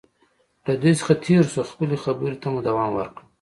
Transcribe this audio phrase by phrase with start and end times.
[0.65, 3.21] له دوی څخه تېر شو، خپلې خبرې ته مو دوام ورکړ.